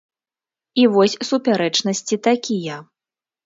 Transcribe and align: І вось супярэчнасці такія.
І 0.83 0.85
вось 0.95 1.17
супярэчнасці 1.31 2.21
такія. 2.31 2.83